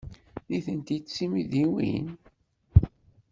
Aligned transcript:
Nitenti 0.49 0.97
d 1.03 1.03
timidiwin? 1.15 2.07